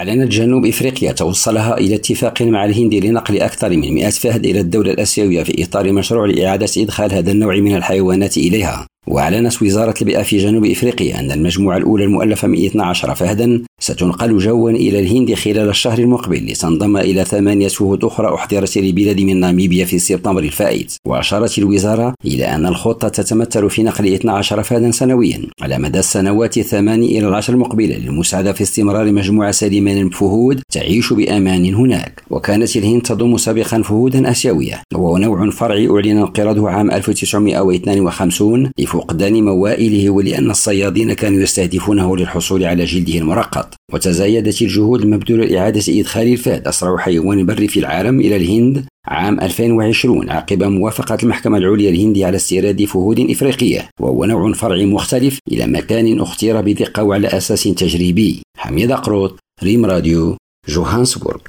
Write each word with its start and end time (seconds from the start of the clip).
أعلنت 0.00 0.32
جنوب 0.32 0.66
إفريقيا 0.66 1.12
توصلها 1.12 1.78
إلى 1.78 1.94
اتفاق 1.94 2.42
مع 2.42 2.64
الهند 2.64 2.94
لنقل 2.94 3.40
أكثر 3.42 3.70
من 3.70 3.94
100 3.94 4.10
فهد 4.10 4.46
إلى 4.46 4.60
الدولة 4.60 4.92
الآسيوية 4.92 5.42
في 5.42 5.64
إطار 5.64 5.92
مشروع 5.92 6.26
لإعادة 6.26 6.68
إدخال 6.76 7.12
هذا 7.12 7.32
النوع 7.32 7.56
من 7.56 7.76
الحيوانات 7.76 8.36
إليها. 8.36 8.86
وأعلنت 9.06 9.62
وزارة 9.62 9.94
البيئة 10.00 10.22
في 10.22 10.38
جنوب 10.38 10.64
إفريقيا 10.64 11.20
أن 11.20 11.32
المجموعة 11.32 11.76
الأولى 11.76 12.04
المؤلفة 12.04 12.48
من 12.48 12.66
12 12.66 13.14
فهدا 13.14 13.62
ستنقل 13.80 14.38
جوا 14.38 14.70
إلى 14.70 15.00
الهند 15.00 15.34
خلال 15.34 15.68
الشهر 15.68 15.98
المقبل 15.98 16.46
لتنضم 16.46 16.96
إلى 16.96 17.24
ثمانية 17.24 17.68
فهود 17.68 18.04
أخرى 18.04 18.34
أحضرت 18.34 18.78
لبلاد 18.78 19.20
من 19.20 19.40
ناميبيا 19.40 19.84
في 19.84 19.98
سبتمبر 19.98 20.42
الفائت. 20.42 20.92
وأشارت 21.06 21.58
الوزارة 21.58 22.14
إلى 22.24 22.44
أن 22.44 22.66
الخطة 22.66 23.08
تتمثل 23.08 23.70
في 23.70 23.82
نقل 23.82 24.14
12 24.14 24.62
فهدا 24.62 24.90
سنويا 24.90 25.42
على 25.62 25.78
مدى 25.78 25.98
السنوات 25.98 26.58
الثمان 26.58 27.02
إلى 27.02 27.28
العشر 27.28 27.52
المقبلة 27.52 27.96
للمساعدة 27.96 28.52
في 28.52 28.62
استمرار 28.62 29.12
مجموعة 29.12 29.50
سليمة 29.50 29.94
من 29.94 30.06
الفهود 30.06 30.60
تعيش 30.72 31.12
بأمان 31.12 31.74
هناك. 31.74 32.22
وكانت 32.30 32.76
الهند 32.76 33.02
تضم 33.02 33.36
سابقا 33.36 33.82
فهودا 33.82 34.30
آسيوية. 34.30 34.82
وهو 34.94 35.18
نوع 35.18 35.50
فرعي 35.50 35.88
أعلن 35.88 36.18
انقراضه 36.18 36.70
عام 36.70 36.90
1952 36.90 38.70
لفقدان 38.78 39.44
موائله 39.44 40.10
ولأن 40.10 40.50
الصيادين 40.50 41.12
كانوا 41.12 41.40
يستهدفونه 41.40 42.16
للحصول 42.16 42.64
على 42.64 42.84
جلده 42.84 43.18
المرقط 43.18 43.69
وتزايدت 43.92 44.62
الجهود 44.62 45.02
المبذولة 45.02 45.44
لإعادة 45.44 45.82
إدخال 45.88 46.32
الفهد 46.32 46.66
أسرع 46.66 46.96
حيوان 46.96 47.46
بري 47.46 47.68
في 47.68 47.80
العالم 47.80 48.20
إلى 48.20 48.36
الهند 48.36 48.84
عام 49.06 49.40
2020 49.40 50.30
عقب 50.30 50.62
موافقة 50.62 51.18
المحكمة 51.22 51.58
العليا 51.58 51.90
الهندية 51.90 52.26
على 52.26 52.36
استيراد 52.36 52.84
فهود 52.84 53.30
إفريقية 53.30 53.88
وهو 54.00 54.24
نوع 54.24 54.52
فرعي 54.52 54.86
مختلف 54.86 55.38
إلى 55.52 55.66
مكان 55.66 56.20
أختير 56.20 56.60
بدقة 56.60 57.02
وعلى 57.02 57.28
أساس 57.28 57.62
تجريبي. 57.62 58.42
حميد 58.58 58.92
قروط 58.92 59.38
ريم 59.62 59.86
راديو 59.86 60.36
جوهانسبورغ. 60.68 61.40